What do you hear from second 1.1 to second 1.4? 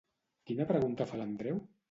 fa